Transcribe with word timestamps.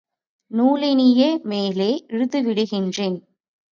நூலேணியை 0.51 1.29
மேலே 1.43 1.89
இழுத்துவிடுகிறேன். 2.09 3.19